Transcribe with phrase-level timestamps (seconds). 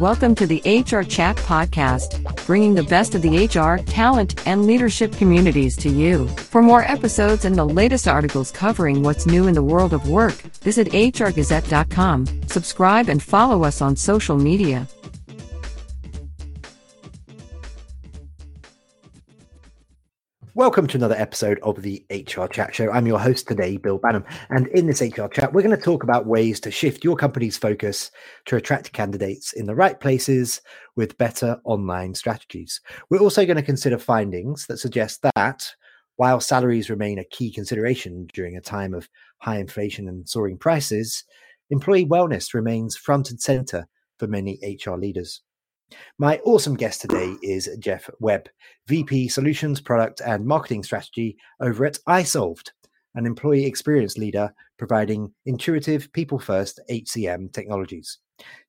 [0.00, 5.12] Welcome to the HR Chat Podcast, bringing the best of the HR, talent, and leadership
[5.12, 6.26] communities to you.
[6.26, 10.34] For more episodes and the latest articles covering what's new in the world of work,
[10.64, 14.88] visit hrgazette.com, subscribe, and follow us on social media.
[20.64, 22.90] Welcome to another episode of the HR Chat Show.
[22.90, 24.24] I'm your host today, Bill Banham.
[24.48, 27.58] And in this HR Chat, we're going to talk about ways to shift your company's
[27.58, 28.10] focus
[28.46, 30.62] to attract candidates in the right places
[30.96, 32.80] with better online strategies.
[33.10, 35.70] We're also going to consider findings that suggest that
[36.16, 39.10] while salaries remain a key consideration during a time of
[39.40, 41.24] high inflation and soaring prices,
[41.68, 43.86] employee wellness remains front and center
[44.18, 45.42] for many HR leaders.
[46.18, 48.48] My awesome guest today is Jeff Webb,
[48.86, 52.70] VP Solutions, Product and Marketing Strategy over at iSolved,
[53.14, 58.18] an employee experience leader providing intuitive, people first HCM technologies.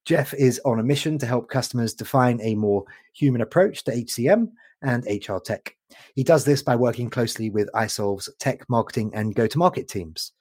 [0.05, 2.83] Jeff is on a mission to help customers define a more
[3.13, 4.49] human approach to HCM
[4.83, 5.75] and HR tech.
[6.15, 10.31] He does this by working closely with iSolve's tech, marketing, and go to market teams.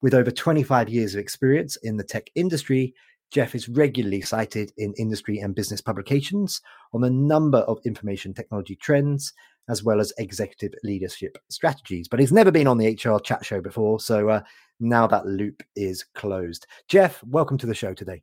[0.00, 2.94] With over 25 years of experience in the tech industry,
[3.32, 6.60] Jeff is regularly cited in industry and business publications
[6.92, 9.32] on a number of information technology trends,
[9.70, 12.08] as well as executive leadership strategies.
[12.08, 14.00] But he's never been on the HR chat show before.
[14.00, 14.42] So uh,
[14.80, 16.66] now that loop is closed.
[16.88, 18.22] Jeff, welcome to the show today.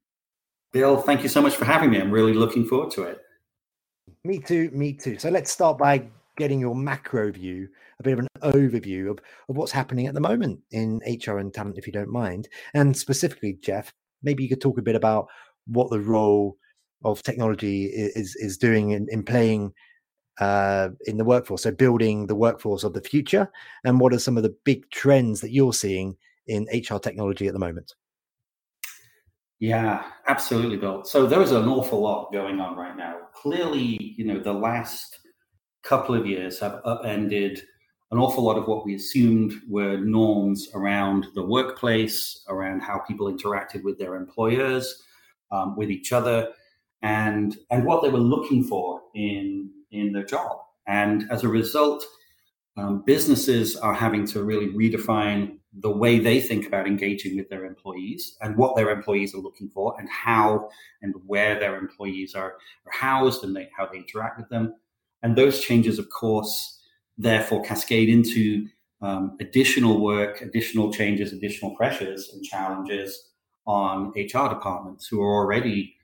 [0.73, 1.99] Bill, thank you so much for having me.
[1.99, 3.19] I'm really looking forward to it.
[4.23, 5.17] Me too, me too.
[5.17, 7.67] So let's start by getting your macro view,
[7.99, 11.51] a bit of an overview of, of what's happening at the moment in HR and
[11.51, 12.47] talent, if you don't mind.
[12.75, 13.91] And specifically, Jeff,
[14.23, 15.27] maybe you could talk a bit about
[15.67, 16.57] what the role
[17.03, 19.73] of technology is is doing in, in playing
[20.39, 23.49] uh, in the workforce, so building the workforce of the future,
[23.83, 26.15] and what are some of the big trends that you're seeing
[26.47, 27.93] in HR technology at the moment?
[29.59, 31.03] Yeah, absolutely, Bill.
[31.03, 33.17] So there is an awful lot going on right now.
[33.33, 35.19] Clearly, you know, the last
[35.83, 37.61] couple of years have upended
[38.11, 43.31] an awful lot of what we assumed were norms around the workplace, around how people
[43.31, 45.03] interacted with their employers,
[45.51, 46.49] um, with each other,
[47.01, 50.57] and and what they were looking for in in their job.
[50.87, 52.03] And as a result,
[52.77, 57.65] um, businesses are having to really redefine the way they think about engaging with their
[57.65, 60.69] employees and what their employees are looking for and how
[61.01, 62.55] and where their employees are,
[62.85, 64.73] are housed and they, how they interact with them.
[65.21, 66.78] And those changes, of course,
[67.19, 68.67] therefore cascade into
[69.01, 73.29] um, additional work, additional changes, additional pressures and challenges
[73.67, 75.95] on HR departments who are already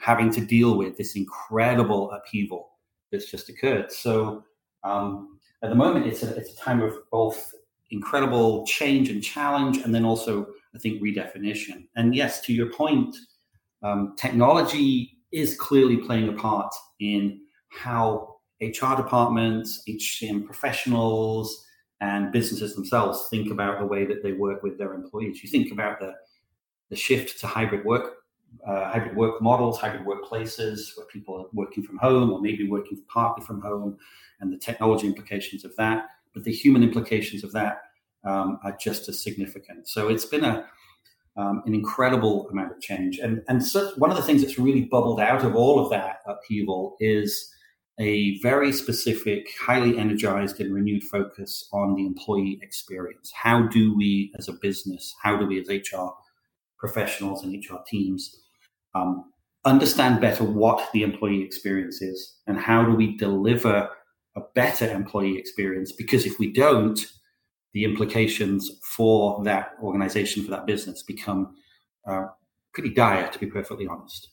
[0.00, 2.72] having to deal with this incredible upheaval
[3.10, 3.90] that's just occurred.
[3.90, 4.44] So
[4.84, 7.54] um, at the moment, it's a, it's a time of both
[7.90, 11.86] incredible change and challenge, and then also, I think, redefinition.
[11.94, 13.16] And yes, to your point,
[13.82, 21.66] um, technology is clearly playing a part in how HR departments, HCM professionals,
[22.00, 25.42] and businesses themselves think about the way that they work with their employees.
[25.42, 26.14] You think about the
[26.88, 28.18] the shift to hybrid work,
[28.66, 33.02] uh, hybrid work models, hybrid workplaces, where people are working from home or maybe working
[33.08, 33.98] partly from home,
[34.40, 36.06] and the technology implications of that.
[36.32, 37.82] But the human implications of that
[38.24, 39.88] um, are just as significant.
[39.88, 40.66] So it's been a
[41.38, 44.84] um, an incredible amount of change, and and so one of the things that's really
[44.84, 47.52] bubbled out of all of that upheaval is
[47.98, 53.32] a very specific, highly energized and renewed focus on the employee experience.
[53.34, 56.08] How do we, as a business, how do we, as HR
[56.78, 58.38] professionals and HR teams,
[58.94, 59.24] um,
[59.64, 63.88] understand better what the employee experience is and how do we deliver
[64.36, 65.92] a better employee experience?
[65.92, 67.00] Because if we don't,
[67.72, 71.56] the implications for that organization, for that business, become
[72.06, 72.26] uh,
[72.72, 74.30] pretty dire, to be perfectly honest.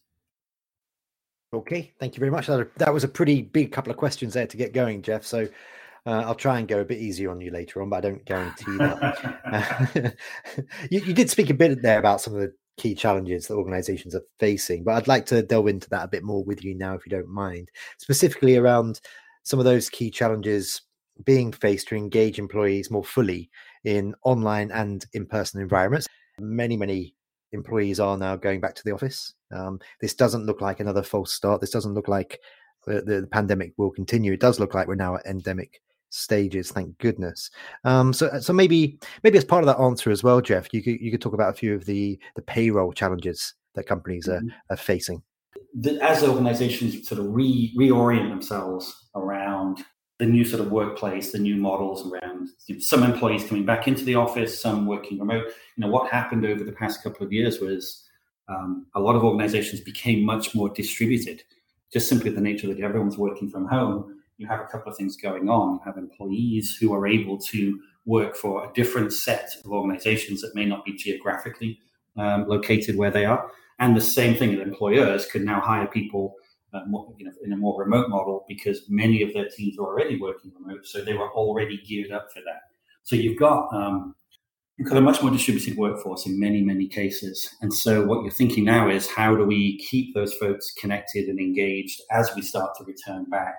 [1.53, 2.47] Okay, thank you very much.
[2.47, 5.23] That was a pretty big couple of questions there to get going, Jeff.
[5.23, 5.47] So
[6.05, 8.25] uh, I'll try and go a bit easier on you later on, but I don't
[8.25, 10.15] guarantee that.
[10.91, 14.15] you, you, did speak a bit there about some of the key challenges that organizations
[14.15, 16.95] are facing, but I'd like to delve into that a bit more with you now,
[16.95, 17.69] if you don't mind,
[17.99, 18.99] specifically around
[19.43, 20.81] some of those key challenges
[21.23, 23.51] being faced to engage employees more fully
[23.83, 26.07] in online and in person environments.
[26.39, 27.13] Many, many
[27.51, 29.33] employees are now going back to the office.
[29.53, 31.61] Um, this doesn't look like another false start.
[31.61, 32.39] This doesn't look like
[32.85, 34.33] the, the, pandemic will continue.
[34.33, 36.71] It does look like we're now at endemic stages.
[36.71, 37.49] Thank goodness.
[37.83, 40.99] Um, so, so maybe maybe as part of that answer as well, Jeff, you could
[40.99, 44.49] you could talk about a few of the the payroll challenges that companies are, mm-hmm.
[44.69, 45.23] are facing.
[46.01, 49.83] As organizations sort of re, reorient themselves around
[50.19, 54.15] the new sort of workplace, the new models around some employees coming back into the
[54.15, 55.45] office, some working remote.
[55.75, 58.02] You know, what happened over the past couple of years was
[58.47, 61.43] um, a lot of organizations became much more distributed.
[61.91, 65.15] Just simply the nature that everyone's working from home, you have a couple of things
[65.15, 65.75] going on.
[65.75, 70.55] You have employees who are able to work for a different set of organizations that
[70.55, 71.79] may not be geographically
[72.17, 73.49] um, located where they are.
[73.79, 76.35] And the same thing that employers could now hire people
[76.73, 79.85] uh, more, you know, in a more remote model because many of their teams are
[79.85, 82.61] already working remote, so they were already geared up for that.
[83.03, 84.15] So you've got um,
[84.77, 88.31] you've got a much more distributed workforce in many many cases, and so what you're
[88.31, 92.71] thinking now is how do we keep those folks connected and engaged as we start
[92.77, 93.55] to return back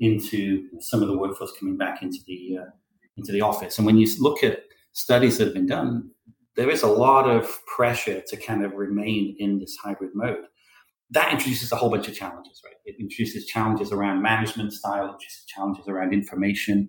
[0.00, 2.70] into some of the workforce coming back into the uh,
[3.16, 3.78] into the office.
[3.78, 4.60] And when you look at
[4.92, 6.10] studies that have been done,
[6.56, 10.44] there is a lot of pressure to kind of remain in this hybrid mode
[11.12, 12.74] that introduces a whole bunch of challenges, right?
[12.86, 16.88] It introduces challenges around management style, it introduces challenges around information.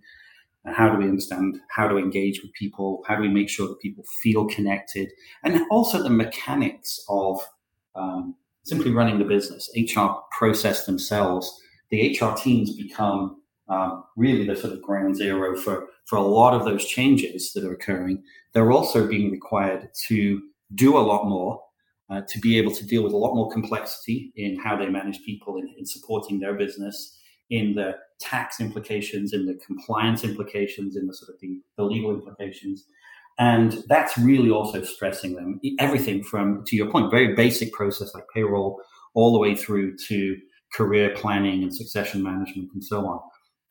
[0.65, 3.03] How do we understand how to engage with people?
[3.07, 5.11] How do we make sure that people feel connected?
[5.43, 7.41] And also the mechanics of
[7.95, 11.59] um, simply running the business, HR process themselves.
[11.89, 16.53] The HR teams become um, really the sort of ground zero for, for a lot
[16.53, 18.23] of those changes that are occurring.
[18.53, 20.41] They're also being required to
[20.75, 21.61] do a lot more
[22.09, 25.23] uh, to be able to deal with a lot more complexity in how they manage
[25.23, 27.17] people in, in, supporting their business,
[27.53, 32.11] in the tax implications, in the compliance implications, in the sort of the, the legal
[32.11, 32.85] implications.
[33.37, 35.61] And that's really also stressing them.
[35.79, 38.81] Everything from, to your point, very basic process like payroll,
[39.13, 40.35] all the way through to
[40.73, 43.19] career planning and succession management and so on.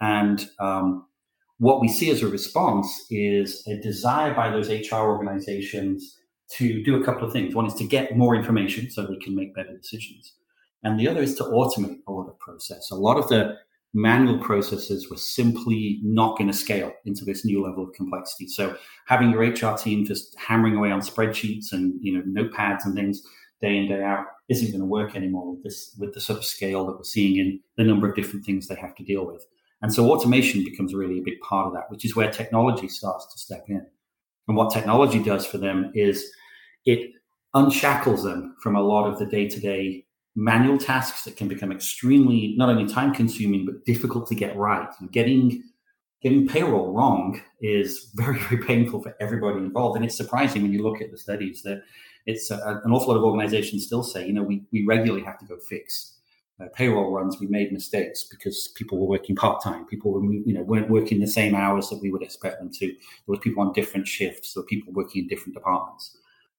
[0.00, 1.06] And um,
[1.58, 6.18] what we see as a response is a desire by those HR organizations
[6.56, 7.52] to do a couple of things.
[7.52, 10.34] One is to get more information so they can make better decisions.
[10.84, 12.92] And the other is to automate a lot of process.
[12.92, 13.56] A lot of the
[13.94, 18.48] manual processes were simply not going to scale into this new level of complexity.
[18.48, 22.94] So having your HR team just hammering away on spreadsheets and you know notepads and
[22.94, 23.22] things
[23.60, 26.44] day in day out isn't going to work anymore with this with the sort of
[26.44, 29.44] scale that we're seeing in the number of different things they have to deal with.
[29.82, 33.32] And so automation becomes really a big part of that, which is where technology starts
[33.32, 33.84] to step in.
[34.48, 36.30] And what technology does for them is
[36.86, 37.10] it
[37.54, 40.01] unshackles them from a lot of the day to day
[40.34, 44.88] manual tasks that can become extremely not only time consuming but difficult to get right.
[45.10, 45.62] Getting
[46.22, 50.82] getting payroll wrong is very very painful for everybody involved, and it's surprising when you
[50.82, 51.82] look at the studies that
[52.26, 55.38] it's a, an awful lot of organizations still say, you know, we we regularly have
[55.38, 56.18] to go fix.
[56.60, 59.86] Uh, payroll runs, we made mistakes because people were working part time.
[59.86, 62.86] People were, you know, weren't working the same hours that we would expect them to.
[62.86, 62.96] There
[63.26, 64.52] was people on different shifts.
[64.52, 66.16] There were people working in different departments.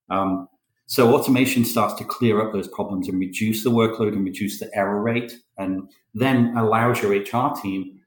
[0.10, 0.50] Um,
[0.86, 4.70] so automation starts to clear up those problems and reduce the workload and reduce the
[4.76, 8.00] error rate, and then allows your HR team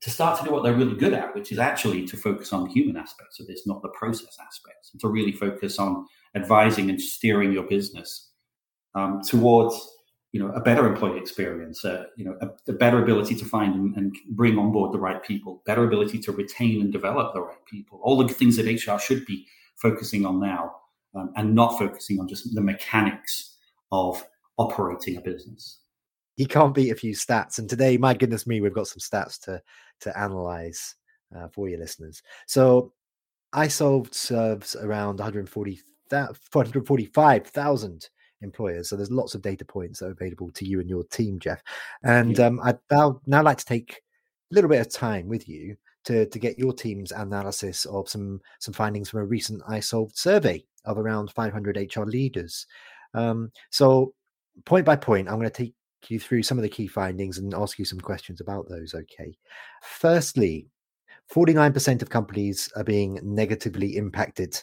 [0.00, 2.64] to start to do what they're really good at, which is actually to focus on
[2.64, 6.88] the human aspects of this, not the process aspects, and to really focus on advising
[6.88, 8.30] and steering your business
[8.94, 9.96] um, towards
[10.32, 13.74] you know a better employee experience, uh, you know a, a, better ability to find
[13.74, 17.40] and, and, bring on board the right people, better ability to retain and develop the
[17.40, 19.44] right people, all the things that HR should be
[19.76, 20.72] focusing on now
[21.14, 23.56] um, and not focusing on just the mechanics
[23.92, 24.24] of
[24.58, 25.78] operating a business.
[26.36, 27.58] You can't beat a few stats.
[27.58, 29.60] And today, my goodness me, we've got some stats to
[30.00, 30.94] to analyze
[31.36, 32.22] uh, for your listeners.
[32.46, 32.92] So
[33.54, 35.80] iSolved serves around 140,
[36.10, 38.08] 445,000
[38.42, 38.88] employers.
[38.88, 41.62] So there's lots of data points that are available to you and your team, Jeff.
[42.02, 42.46] And yeah.
[42.46, 44.00] um, I'd now, now like to take
[44.50, 45.76] a little bit of time with you
[46.10, 50.64] to, to get your team's analysis of some some findings from a recent iSolved survey
[50.84, 52.66] of around 500 HR leaders.
[53.14, 54.14] Um, so,
[54.64, 55.74] point by point, I'm going to take
[56.08, 58.94] you through some of the key findings and ask you some questions about those.
[58.94, 59.36] Okay.
[59.82, 60.66] Firstly,
[61.32, 64.60] 49% of companies are being negatively impacted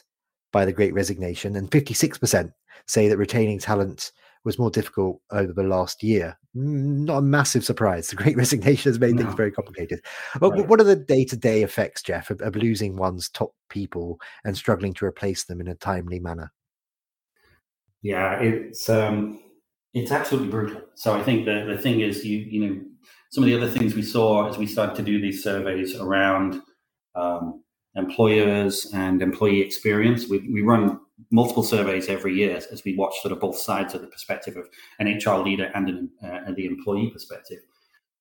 [0.52, 2.52] by the great resignation, and 56%
[2.86, 4.12] say that retaining talent
[4.48, 6.38] was more difficult over the last year.
[6.54, 8.08] Not a massive surprise.
[8.08, 9.22] The great resignation has made no.
[9.22, 10.00] things very complicated.
[10.40, 10.66] But right.
[10.66, 14.56] what are the day to day effects, Jeff, of, of, losing one's top people and
[14.56, 16.50] struggling to replace them in a timely manner?
[18.00, 19.40] Yeah, it's um,
[19.92, 20.80] it's absolutely brutal.
[20.94, 22.80] So I think the, the thing is, you you know,
[23.30, 26.62] some of the other things we saw as we started to do these surveys around
[27.14, 27.62] um,
[27.96, 30.28] employers and employee experience.
[30.28, 34.00] We, we run multiple surveys every year as we watch sort of both sides of
[34.00, 34.68] the perspective of
[34.98, 37.58] an HR leader and, an, uh, the employee perspective.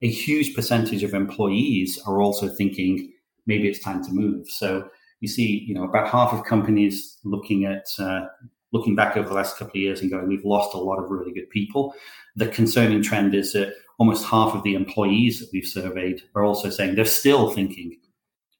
[0.01, 3.13] A huge percentage of employees are also thinking
[3.45, 4.49] maybe it's time to move.
[4.49, 8.25] So you see, you know, about half of companies looking at uh,
[8.71, 11.09] looking back over the last couple of years and going, we've lost a lot of
[11.09, 11.93] really good people.
[12.35, 16.69] The concerning trend is that almost half of the employees that we've surveyed are also
[16.69, 17.97] saying they're still thinking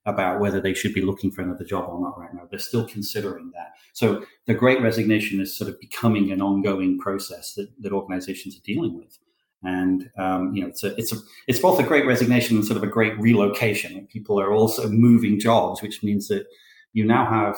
[0.07, 2.47] about whether they should be looking for another job or not right now.
[2.49, 3.73] They're still considering that.
[3.91, 8.61] So the great resignation is sort of becoming an ongoing process that, that organizations are
[8.63, 9.19] dealing with.
[9.63, 12.77] And um, you know, it's a it's a it's both a great resignation and sort
[12.77, 14.07] of a great relocation.
[14.07, 16.45] People are also moving jobs, which means that
[16.93, 17.57] you now have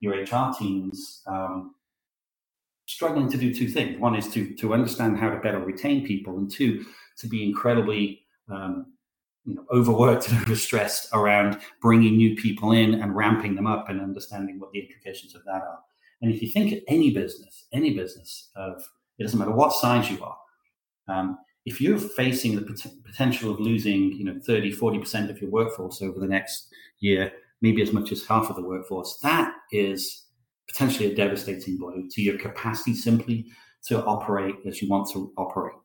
[0.00, 1.74] your HR teams um,
[2.86, 3.98] struggling to do two things.
[3.98, 6.84] One is to to understand how to better retain people, and two,
[7.16, 8.92] to be incredibly um,
[9.48, 14.00] you know, overworked and overstressed around bringing new people in and ramping them up and
[14.00, 15.78] understanding what the implications of that are.
[16.20, 18.82] And if you think of any business, any business of
[19.18, 20.36] it doesn't matter what size you are,
[21.08, 25.50] um, if you're facing the pot- potential of losing, you know, 30, 40% of your
[25.50, 26.68] workforce over the next
[27.00, 30.26] year, maybe as much as half of the workforce, that is
[30.68, 33.46] potentially a devastating blow to your capacity simply
[33.86, 35.76] to operate as you want to operate.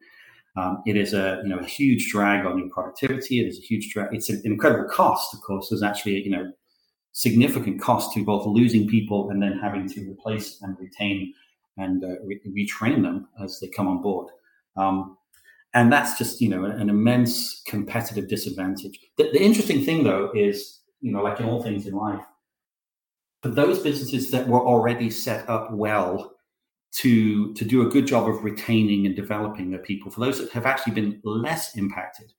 [0.56, 3.40] Um, it is a you know a huge drag on your productivity.
[3.40, 4.14] It is a huge drag.
[4.14, 5.70] It's an incredible cost, of course.
[5.70, 6.52] There's actually you know
[7.12, 11.34] significant cost to both losing people and then having to replace and retain
[11.78, 14.28] and uh, re- retrain them as they come on board.
[14.76, 15.18] Um,
[15.74, 19.00] and that's just you know an immense competitive disadvantage.
[19.18, 22.24] The, the interesting thing though is you know like in all things in life,
[23.42, 26.33] for those businesses that were already set up well
[26.94, 30.12] to to do a good job of retaining and developing their people.
[30.12, 32.32] For those that have actually been less impacted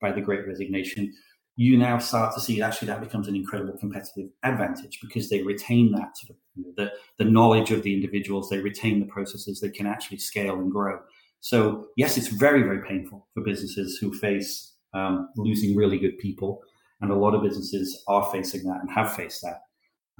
[0.00, 1.12] by the Great Resignation,
[1.56, 5.92] you now start to see actually that becomes an incredible competitive advantage because they retain
[5.92, 6.92] that sort of you know, the
[7.22, 10.98] the knowledge of the individuals, they retain the processes, they can actually scale and grow.
[11.40, 16.60] So yes, it's very very painful for businesses who face um, losing really good people,
[17.00, 19.62] and a lot of businesses are facing that and have faced that.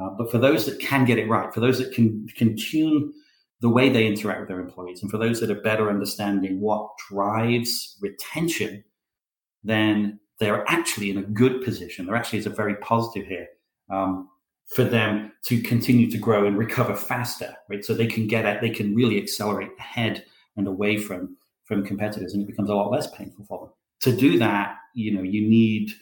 [0.03, 3.13] Uh, but for those that can get it right, for those that can can tune
[3.63, 5.03] the way they interact with their employees.
[5.03, 8.83] And for those that are better understanding what drives retention,
[9.63, 12.05] then they're actually in a good position.
[12.05, 13.47] There actually is a very positive here
[13.89, 14.29] um,
[14.67, 17.85] for them to continue to grow and recover faster, right?
[17.85, 20.25] So they can get at, they can really accelerate ahead
[20.57, 23.75] and away from from competitors, and it becomes a lot less painful for them.
[24.01, 25.93] To do that, you know, you need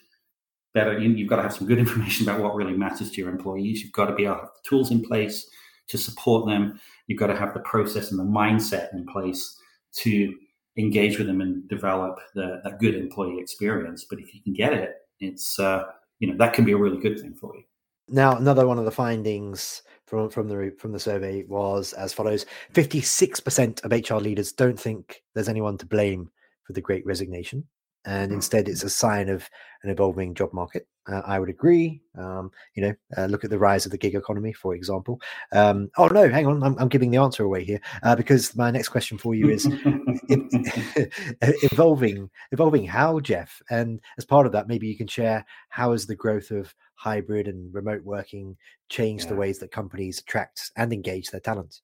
[0.73, 0.99] better.
[0.99, 3.83] You, you've got to have some good information about what really matters to your employees.
[3.83, 5.47] You've got to be able to have the tools in place
[5.90, 6.81] to support them.
[7.11, 9.59] You've got to have the process and the mindset in place
[10.02, 10.33] to
[10.79, 14.07] engage with them and develop the, that good employee experience.
[14.09, 15.87] But if you can get it, it's uh,
[16.21, 17.64] you know that can be a really good thing for you.
[18.07, 22.47] Now, another one of the findings from from the from the survey was as follows:
[22.73, 26.31] fifty six percent of HR leaders don't think there's anyone to blame
[26.62, 27.67] for the Great Resignation
[28.05, 29.49] and instead it's a sign of
[29.83, 30.87] an evolving job market.
[31.07, 32.02] Uh, I would agree.
[32.16, 35.21] Um, you know, uh, look at the rise of the gig economy, for example.
[35.52, 38.71] Um, oh no, hang on, I'm, I'm, giving the answer away here uh, because my
[38.71, 39.66] next question for you is
[41.73, 42.28] evolving.
[42.52, 43.62] Evolving how, Jeff?
[43.71, 47.49] And as part of that, maybe you can share how has the growth of hybrid
[47.49, 48.57] and remote working
[48.90, 49.30] changed yeah.
[49.30, 51.80] the ways that companies attract and engage their talent?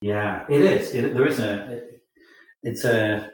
[0.00, 0.94] Yeah, it is.
[0.94, 1.72] It, there is a.
[1.72, 2.02] It,
[2.62, 3.32] it's a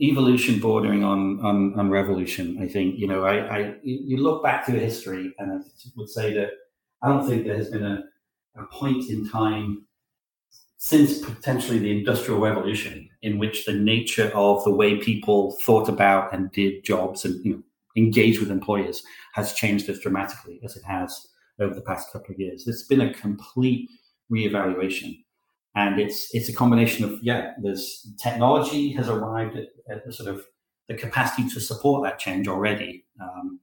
[0.00, 2.58] evolution bordering on, on, on revolution.
[2.60, 5.58] I think you know, I, I you look back through history, and I
[5.96, 6.50] would say that
[7.02, 8.04] I don't think there has been a,
[8.56, 9.86] a point in time
[10.78, 16.32] since potentially the industrial revolution in which the nature of the way people thought about
[16.32, 17.62] and did jobs and you know
[17.96, 21.28] engaged with employers has changed as dramatically as it has
[21.60, 22.68] over the past couple of years.
[22.68, 23.88] It's been a complete
[24.30, 25.24] reevaluation
[25.76, 30.28] and it's it's a combination of yeah there's technology has arrived at, at the sort
[30.28, 30.44] of
[30.88, 33.04] the capacity to support that change already.
[33.20, 33.60] Um,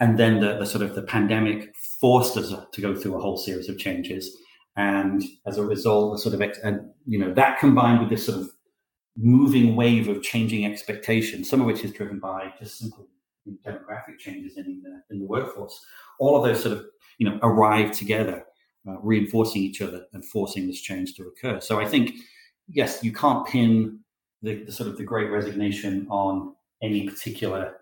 [0.00, 3.36] and then the, the, sort of the pandemic forced us to go through a whole
[3.36, 4.36] series of changes.
[4.76, 8.40] And as a result the sort of and you know that combined with this sort
[8.40, 8.50] of
[9.16, 13.06] moving wave of changing expectations some of which is driven by just simple
[13.64, 15.80] demographic changes in the, in the workforce
[16.18, 16.84] all of those sort of
[17.18, 18.44] you know arrive together
[18.88, 21.60] uh, reinforcing each other and forcing this change to occur.
[21.60, 22.14] So I think,
[22.68, 24.00] yes, you can't pin
[24.42, 27.76] the, the sort of the great resignation on any particular.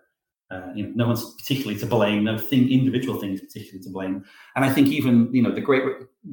[0.51, 2.23] Uh, you know, no one's particularly to blame.
[2.23, 4.23] No thing, individual thing is particularly to blame.
[4.55, 5.83] And I think even you know the great,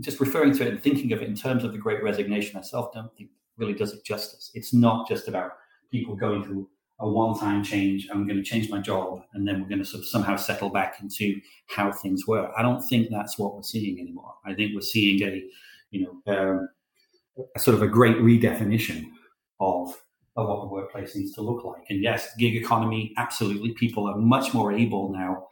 [0.00, 2.92] just referring to it and thinking of it in terms of the great resignation itself,
[2.92, 4.50] don't think really does it justice.
[4.54, 5.52] It's not just about
[5.90, 6.68] people going through
[7.00, 8.08] a one-time change.
[8.10, 10.68] I'm going to change my job, and then we're going to sort of somehow settle
[10.68, 12.50] back into how things were.
[12.56, 14.34] I don't think that's what we're seeing anymore.
[14.44, 15.42] I think we're seeing a,
[15.90, 16.68] you know, um,
[17.56, 19.06] a sort of a great redefinition
[19.60, 19.94] of
[20.36, 21.82] of what the workplace needs to look like.
[21.90, 23.72] And yes, gig economy, absolutely.
[23.72, 25.48] People are much more able now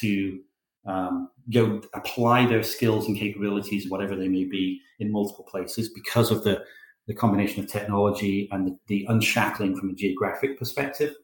[0.00, 0.40] to
[0.86, 6.30] um, go apply their skills and capabilities, whatever they may be, in multiple places because
[6.30, 6.62] of the
[7.06, 11.14] the combination of technology and the, the unshackling from a geographic perspective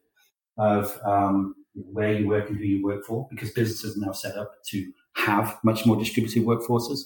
[0.59, 4.37] of um, where you work and who you work for, because businesses are now set
[4.37, 7.01] up to have much more distributed workforces.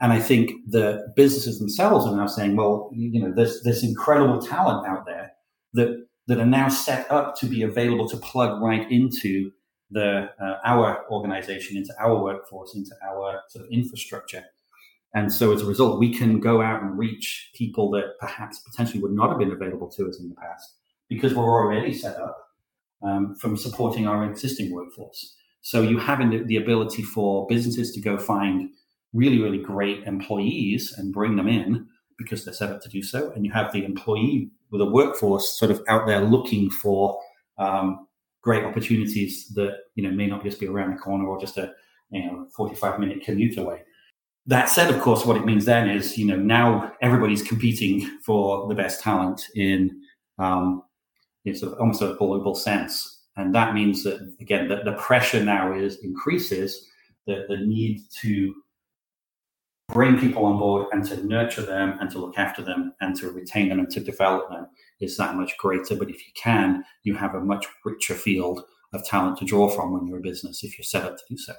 [0.00, 4.40] And I think the businesses themselves are now saying, well, you know, there's this incredible
[4.42, 5.32] talent out there
[5.74, 9.50] that that are now set up to be available to plug right into
[9.90, 14.44] the uh, our organization, into our workforce, into our sort of infrastructure.
[15.14, 19.02] And so as a result, we can go out and reach people that perhaps potentially
[19.02, 20.74] would not have been available to us in the past
[21.08, 22.48] because we're already set up
[23.02, 25.34] um, from supporting our existing workforce.
[25.60, 28.70] So you have the ability for businesses to go find
[29.12, 31.86] really, really great employees and bring them in
[32.18, 33.30] because they're set up to do so.
[33.32, 37.20] And you have the employee with a workforce sort of out there looking for
[37.58, 38.06] um,
[38.40, 41.72] great opportunities that you know may not just be around the corner or just a
[42.10, 43.82] you know 45 minute commute away.
[44.46, 48.68] That said, of course, what it means then is you know now everybody's competing for
[48.68, 50.02] the best talent in
[50.38, 50.82] um,
[51.44, 55.42] know, sort of almost a global sense, and that means that again that the pressure
[55.44, 56.88] now is increases
[57.26, 58.54] the the need to
[59.92, 63.30] bring people on board and to nurture them and to look after them and to
[63.30, 64.66] retain them and to develop them
[65.00, 65.94] is that much greater.
[65.94, 69.92] But if you can, you have a much richer field of talent to draw from
[69.92, 71.52] when you're a business if you're set up to do so.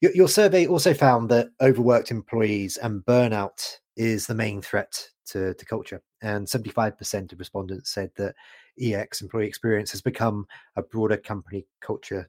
[0.00, 5.54] Your, your survey also found that overworked employees and burnout is the main threat to,
[5.54, 6.00] to culture.
[6.22, 8.34] And 75% of respondents said that
[8.80, 12.28] EX employee experience has become a broader company culture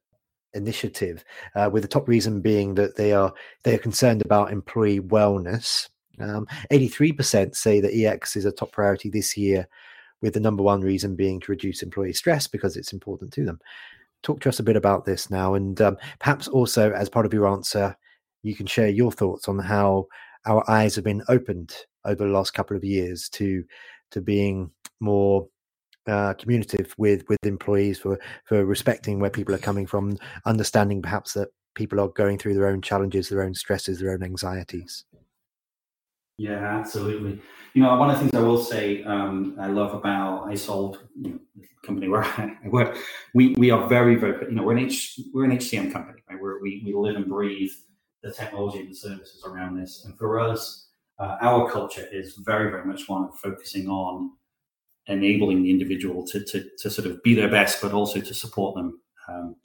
[0.54, 1.24] initiative,
[1.56, 5.90] uh, with the top reason being that they are they are concerned about employee wellness.
[6.20, 9.68] Um, 83% say that EX is a top priority this year,
[10.22, 13.60] with the number one reason being to reduce employee stress because it's important to them.
[14.24, 17.34] Talk to us a bit about this now, and um, perhaps also as part of
[17.34, 17.96] your answer,
[18.44, 20.08] you can share your thoughts on how
[20.46, 21.74] our eyes have been opened
[22.06, 23.64] over the last couple of years to
[24.12, 25.48] to being more
[26.08, 31.34] uh, communicative with with employees for for respecting where people are coming from, understanding perhaps
[31.34, 35.06] that people are going through their own challenges, their own stresses, their own anxieties.
[36.38, 37.40] Yeah, absolutely.
[37.74, 41.32] You know, one of the things I will say um, I love about iSolved, you
[41.32, 42.98] know, the company where I work,
[43.34, 46.42] we we are very very you know we're an H we're an HCM company, right?
[46.42, 47.72] Where we we live and breathe
[48.24, 50.88] the technology and the services around this, and for us,
[51.20, 54.32] uh, our culture is very very much one of focusing on
[55.08, 58.76] enabling the individual to, to, to sort of be their best, but also to support
[58.76, 59.56] them um,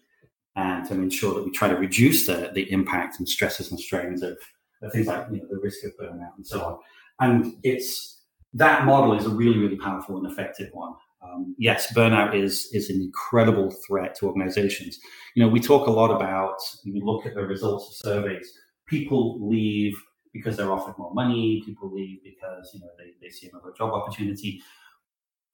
[0.56, 4.22] and to ensure that we try to reduce the, the impact and stresses and strains
[4.22, 4.38] of,
[4.82, 6.78] of things like you know, the risk of burnout and so on.
[7.20, 8.22] And it's
[8.54, 10.94] that model is a really, really powerful and effective one.
[11.22, 14.98] Um, yes, burnout is is an incredible threat to organizations.
[15.34, 18.52] You know, we talk a lot about, we look at the results of surveys,
[18.86, 19.96] people leave
[20.32, 23.92] because they're offered more money, people leave because, you know, they, they see another job
[23.92, 24.62] opportunity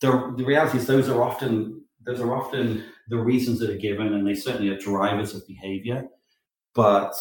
[0.02, 4.12] the, the reality is those are often those are often the reasons that are given,
[4.12, 6.04] and they certainly are drivers of behavior.
[6.74, 7.14] But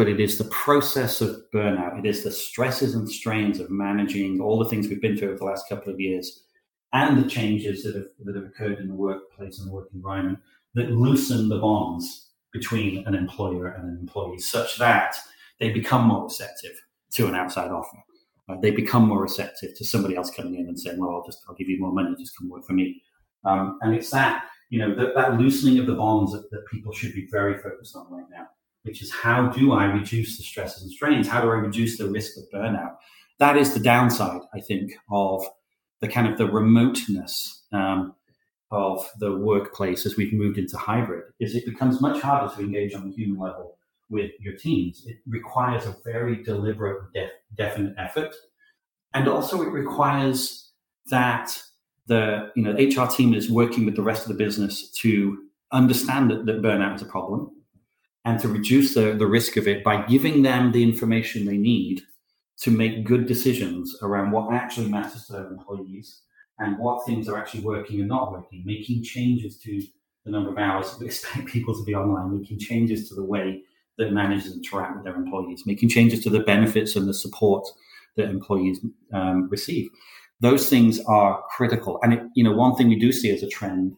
[0.00, 1.98] but it is the process of burnout.
[1.98, 5.38] It is the stresses and strains of managing all the things we've been through over
[5.38, 6.44] the last couple of years,
[6.94, 10.38] and the changes that have that have occurred in the workplace and the work environment
[10.72, 15.16] that loosen the bonds between an employer and an employee, such that
[15.58, 17.98] they become more receptive to an outside offer
[18.50, 21.44] uh, they become more receptive to somebody else coming in and saying, "Well, I'll just
[21.46, 23.02] I'll give you more money, just come work for me."
[23.44, 26.90] Um, and it's that you know that, that loosening of the bonds that, that people
[26.92, 28.46] should be very focused on right now,
[28.82, 31.28] which is how do I reduce the stresses and strains?
[31.28, 32.96] How do I reduce the risk of burnout?
[33.38, 35.44] That is the downside, I think, of
[36.00, 38.14] the kind of the remoteness um,
[38.70, 41.24] of the workplace as we've moved into hybrid.
[41.40, 43.76] Is it becomes much harder to engage on the human level
[44.10, 45.04] with your teams.
[45.06, 48.34] It requires a very deliberate, def- definite effort.
[49.14, 50.72] And also it requires
[51.06, 51.56] that
[52.06, 55.38] the you know HR team is working with the rest of the business to
[55.72, 57.52] understand that, that burnout is a problem
[58.24, 62.02] and to reduce the, the risk of it by giving them the information they need
[62.58, 66.20] to make good decisions around what actually matters to their employees
[66.58, 69.82] and what things are actually working and not working, making changes to
[70.24, 73.62] the number of hours we expect people to be online, making changes to the way
[73.96, 77.66] that managers interact with their employees, making changes to the benefits and the support
[78.16, 78.80] that employees
[79.14, 79.88] um, receive.
[80.40, 81.98] Those things are critical.
[82.02, 83.94] And it, you know, one thing we do see as a trend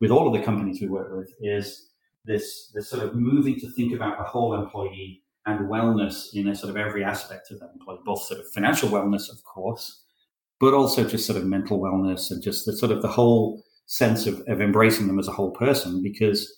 [0.00, 1.89] with all of the companies we work with is
[2.24, 6.54] this this sort of moving to think about the whole employee and wellness in a
[6.54, 10.02] sort of every aspect of that employee, both sort of financial wellness, of course,
[10.60, 14.26] but also just sort of mental wellness and just the sort of the whole sense
[14.26, 16.52] of, of embracing them as a whole person because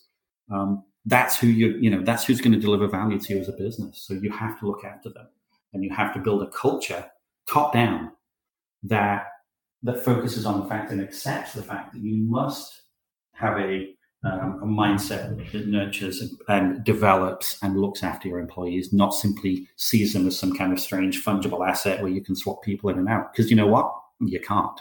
[0.50, 3.48] um, that's who you you know that's who's going to deliver value to you as
[3.48, 4.04] a business.
[4.06, 5.28] So you have to look after them
[5.72, 7.08] and you have to build a culture
[7.48, 8.12] top down
[8.82, 9.26] that
[9.82, 12.82] that focuses on the fact and accepts the fact that you must
[13.34, 19.10] have a um, a mindset that nurtures and develops and looks after your employees, not
[19.10, 22.90] simply sees them as some kind of strange fungible asset where you can swap people
[22.90, 23.32] in and out.
[23.32, 23.92] Because you know what?
[24.20, 24.80] You can't.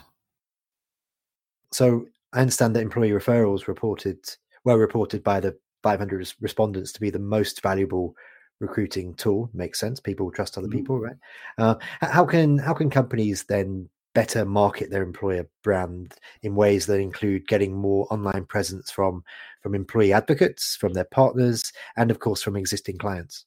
[1.71, 4.19] So I understand that employee referrals reported
[4.63, 8.15] were reported by the 500 respondents to be the most valuable
[8.60, 9.49] recruiting tool.
[9.54, 9.99] Makes sense.
[9.99, 10.77] People trust other mm-hmm.
[10.77, 11.15] people, right?
[11.58, 17.00] Uh, how can how can companies then better market their employer brand in ways that
[17.00, 19.24] include getting more online presence from
[19.62, 23.45] from employee advocates from their partners and of course from existing clients.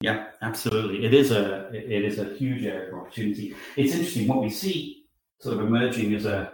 [0.00, 1.04] Yeah absolutely.
[1.04, 3.54] It is a it is a huge area of opportunity.
[3.76, 5.04] It's interesting what we see
[5.40, 6.52] sort of emerging as a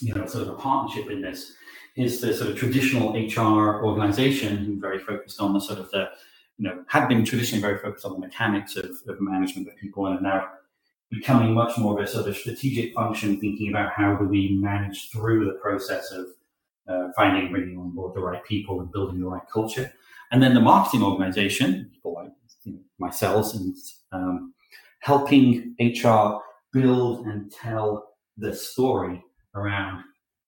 [0.00, 1.54] you know sort of a partnership in this
[1.96, 6.08] is the sort of traditional hr organization who very focused on the sort of the
[6.58, 10.06] you know had been traditionally very focused on the mechanics of, of management of people
[10.06, 10.48] and are now
[11.10, 15.10] becoming much more of a sort of strategic function, thinking about how do we manage
[15.10, 16.26] through the process of
[16.88, 19.92] uh, finding, bringing on board the right people and building the right culture.
[20.32, 22.30] And then the marketing organization, people like
[22.64, 23.76] you know, myself, and
[24.12, 24.54] um,
[25.00, 26.40] helping HR
[26.72, 29.22] build and tell the story
[29.54, 30.02] around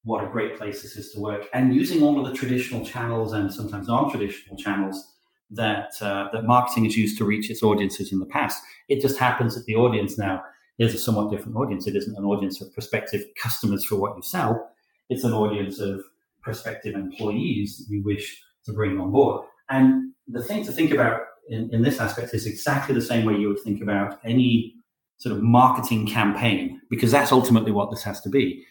[0.04, 3.32] what a great place this is to work, and using all of the traditional channels
[3.32, 5.14] and sometimes non-traditional channels
[5.50, 8.62] that uh, that marketing has used to reach its audiences in the past.
[8.88, 10.42] It just happens that the audience now
[10.78, 11.86] is a somewhat different audience.
[11.86, 14.70] It isn't an audience of prospective customers for what you sell.
[15.08, 16.02] It's an audience of
[16.42, 19.44] prospective employees you wish to bring on board.
[19.70, 23.34] And the thing to think about in, in this aspect is exactly the same way
[23.34, 24.74] you would think about any
[25.16, 28.64] sort of marketing campaign, because that's ultimately what this has to be.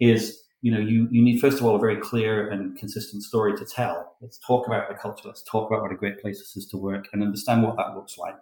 [0.00, 3.56] Is you know, you, you need first of all a very clear and consistent story
[3.56, 4.16] to tell.
[4.20, 5.26] Let's talk about the culture.
[5.26, 7.96] Let's talk about what a great place this is to work and understand what that
[7.96, 8.40] looks like.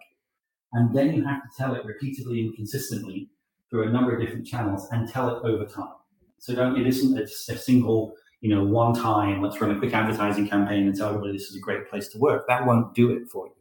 [0.73, 3.29] And then you have to tell it repeatedly and consistently
[3.69, 5.95] through a number of different channels and tell it over time.
[6.37, 9.93] So don't, it isn't a, a single, you know, one time, let's run a quick
[9.93, 12.47] advertising campaign and tell everybody this is a great place to work.
[12.47, 13.53] That won't do it for you.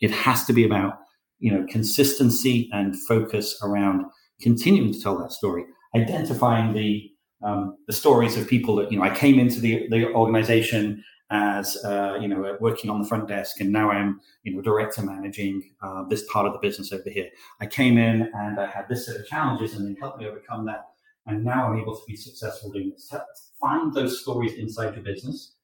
[0.00, 0.98] It has to be about,
[1.38, 4.06] you know, consistency and focus around
[4.40, 7.10] continuing to tell that story, identifying the
[7.42, 11.76] um, the stories of people that you know I came into the the organization as
[11.84, 15.62] uh, you know working on the front desk and now I'm you know director managing
[15.82, 17.28] uh, this part of the business over here.
[17.60, 20.66] I came in and I had this set of challenges and they helped me overcome
[20.66, 20.86] that
[21.26, 23.12] and now I'm able to be successful doing this.
[23.60, 25.54] Find those stories inside your business.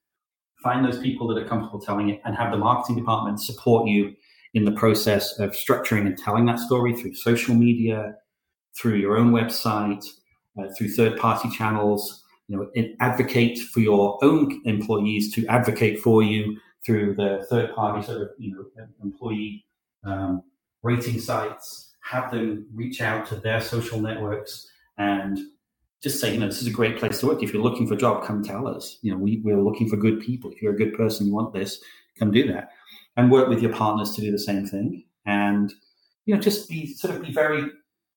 [0.63, 4.13] Find those people that are comfortable telling it and have the marketing department support you
[4.53, 8.15] in the process of structuring and telling that story through social media,
[8.75, 10.05] through your own website,
[10.57, 12.23] uh, through third party channels.
[12.47, 18.05] You know, advocate for your own employees to advocate for you through the third party
[18.05, 19.65] sort of you know employee
[20.05, 20.43] um,
[20.83, 21.93] rating sites.
[22.01, 24.65] Have them reach out to their social networks
[24.97, 25.37] and
[26.01, 27.41] just say, you know, this is a great place to work.
[27.41, 28.97] If you're looking for a job, come tell us.
[29.01, 30.51] You know, we, we're looking for good people.
[30.51, 31.81] If you're a good person, you want this,
[32.19, 32.69] come do that.
[33.15, 35.03] And work with your partners to do the same thing.
[35.25, 35.73] And,
[36.25, 37.69] you know, just be sort of be very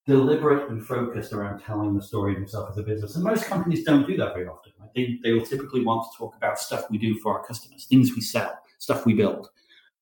[0.07, 3.15] deliberate and focused around telling the story of himself as a business.
[3.15, 4.73] And most companies don't do that very often.
[4.79, 4.89] Right?
[4.95, 8.15] They, they will typically want to talk about stuff we do for our customers, things
[8.15, 9.49] we sell, stuff we build.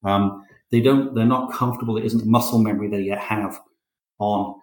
[0.04, 1.96] Um, they don't, they're not comfortable.
[1.96, 3.60] There isn't muscle memory they yet have
[4.20, 4.56] on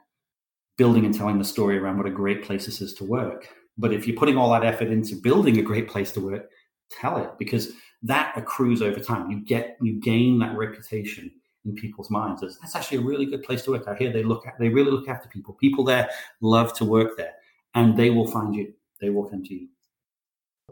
[0.78, 3.48] building and telling the story around what a great place this is to work.
[3.78, 6.50] But if you're putting all that effort into building a great place to work,
[6.90, 7.72] tell it because
[8.02, 9.30] that accrues over time.
[9.30, 11.30] You get, you gain that reputation
[11.66, 13.86] in people's minds as that's actually a really good place to work.
[13.86, 15.54] I hear they look at they really look after people.
[15.54, 16.08] People there
[16.40, 17.34] love to work there,
[17.74, 18.72] and they will find you.
[19.00, 19.68] They will come to you.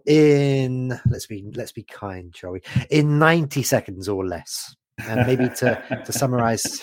[0.07, 2.63] In let's be let's be kind, shall we?
[2.91, 4.75] In ninety seconds or less,
[5.07, 6.63] and maybe to to summarize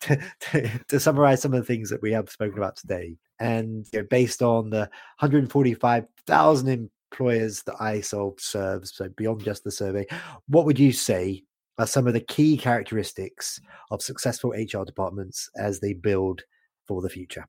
[0.00, 3.86] to, to, to, summarize some of the things that we have spoken about today, and
[3.92, 10.06] you know, based on the 145,000 employers that iSolve serves, so beyond just the survey,
[10.48, 11.44] what would you say
[11.78, 16.42] are some of the key characteristics of successful HR departments as they build
[16.86, 17.46] for the future?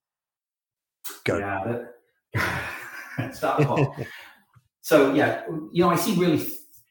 [1.26, 1.38] Go.
[2.36, 3.30] Yeah.
[3.34, 3.64] Start
[4.82, 6.44] so yeah, you know, I see really,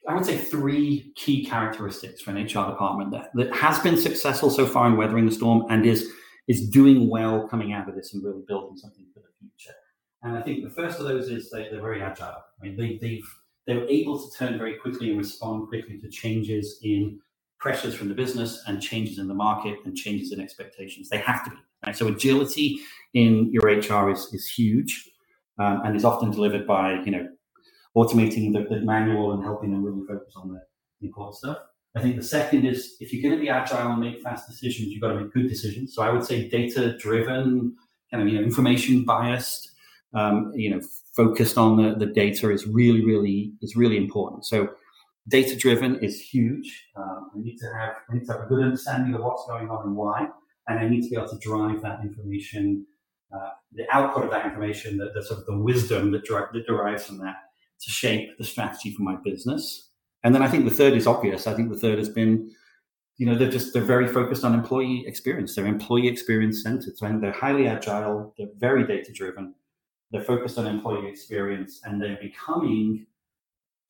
[0.07, 4.49] I would say three key characteristics for an HR department that, that has been successful
[4.49, 6.09] so far in weathering the storm and is
[6.47, 9.75] is doing well coming out of this and really building something for the future.
[10.23, 12.43] And I think the first of those is they, are very agile.
[12.61, 13.27] I mean, they, they've
[13.65, 17.19] they're able to turn very quickly and respond quickly to changes in
[17.59, 21.07] pressures from the business and changes in the market and changes in expectations.
[21.09, 21.57] They have to be.
[21.85, 21.95] Right?
[21.95, 22.79] So agility
[23.13, 25.09] in your HR is, is huge
[25.59, 27.27] um, and is often delivered by, you know,
[27.95, 30.59] automating the, the, manual and helping them really focus on the
[31.07, 31.57] important stuff.
[31.95, 34.89] I think the second is if you're going to be agile and make fast decisions,
[34.89, 35.93] you've got to make good decisions.
[35.93, 37.75] So I would say data driven,
[38.11, 39.72] kind of you know, information biased,
[40.13, 40.81] um, you know,
[41.15, 44.45] focused on the, the data is really, really is really important.
[44.45, 44.69] So
[45.27, 46.87] data driven is huge.
[46.95, 49.69] Um, I need to have I need to have a good understanding of what's going
[49.69, 50.27] on and why,
[50.67, 52.85] and I need to be able to drive that information,
[53.33, 57.05] uh, the output of that information, the, the, sort of the wisdom that, that derives
[57.05, 57.35] from that,
[57.81, 59.89] to shape the strategy for my business.
[60.23, 61.47] And then I think the third is obvious.
[61.47, 62.49] I think the third has been,
[63.17, 65.55] you know, they're just they're very focused on employee experience.
[65.55, 66.97] They're employee experience centered.
[66.97, 68.33] So they're highly agile.
[68.37, 69.53] They're very data driven.
[70.13, 73.07] They're focused on employee experience, and they're becoming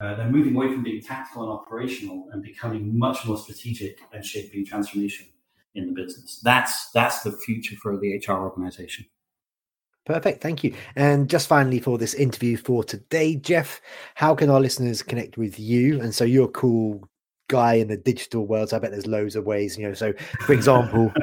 [0.02, 4.26] uh, they're moving away from being tactical and operational and becoming much more strategic and
[4.26, 5.28] shaping transformation
[5.76, 6.40] in the business.
[6.44, 9.06] That's that's the future for the HR organization.
[10.06, 10.42] Perfect.
[10.42, 10.74] Thank you.
[10.96, 13.82] And just finally for this interview for today, Jeff,
[14.16, 16.02] how can our listeners connect with you?
[16.02, 17.08] And so you're a cool
[17.48, 18.70] guy in the digital world.
[18.70, 19.94] So I bet there's loads of ways, you know.
[19.94, 21.14] So, for example,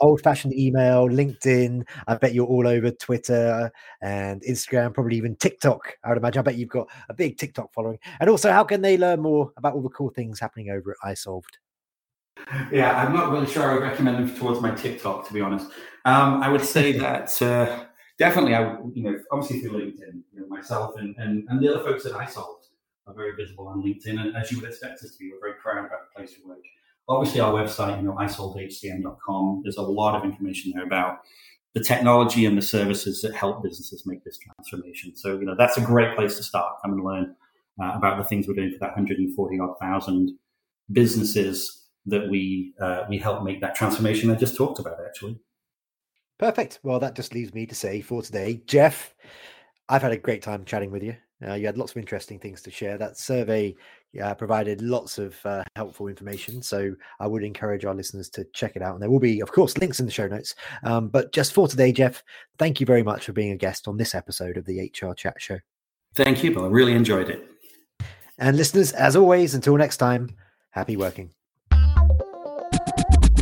[0.00, 1.86] old fashioned email, LinkedIn.
[2.06, 3.70] I bet you're all over Twitter
[4.00, 5.96] and Instagram, probably even TikTok.
[6.04, 6.40] I would imagine.
[6.40, 7.98] I bet you've got a big TikTok following.
[8.20, 11.12] And also, how can they learn more about all the cool things happening over at
[11.12, 11.58] iSolved?
[12.72, 15.66] Yeah, I'm not really sure I would recommend them towards my TikTok, to be honest.
[16.04, 17.84] Um, I would say that uh,
[18.18, 21.84] definitely, I you know, obviously through LinkedIn, you know, myself and, and, and the other
[21.84, 22.68] folks at iSolved
[23.06, 24.20] are very visible on LinkedIn.
[24.20, 26.48] And as you would expect us to be, we're very proud about the place we
[26.48, 26.64] work.
[27.08, 31.18] Obviously, our website, you know, isolvedhcm.com, there's a lot of information there about
[31.74, 35.14] the technology and the services that help businesses make this transformation.
[35.16, 36.76] So, you know, that's a great place to start.
[36.82, 37.36] Come and learn
[37.82, 40.38] uh, about the things we're doing for that 140 odd thousand
[40.92, 45.38] businesses that we uh, we help make that transformation I just talked about, actually.
[46.38, 46.80] Perfect.
[46.82, 49.14] Well, that just leaves me to say for today, Jeff,
[49.88, 51.16] I've had a great time chatting with you.
[51.46, 52.98] Uh, you had lots of interesting things to share.
[52.98, 53.74] That survey
[54.22, 56.62] uh, provided lots of uh, helpful information.
[56.62, 58.94] So I would encourage our listeners to check it out.
[58.94, 60.54] And there will be, of course, links in the show notes.
[60.82, 62.22] Um, but just for today, Jeff,
[62.58, 65.40] thank you very much for being a guest on this episode of the HR Chat
[65.40, 65.58] Show.
[66.14, 66.64] Thank you, Bill.
[66.64, 67.48] I really enjoyed it.
[68.38, 70.36] And listeners, as always, until next time,
[70.70, 71.30] happy working.